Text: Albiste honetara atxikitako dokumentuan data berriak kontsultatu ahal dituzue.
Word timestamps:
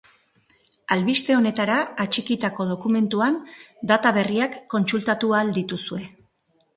Albiste 0.93 1.33
honetara 1.39 1.75
atxikitako 2.05 2.65
dokumentuan 2.69 3.37
data 3.91 4.13
berriak 4.15 4.57
kontsultatu 4.75 5.31
ahal 5.41 5.53
dituzue. 5.59 6.01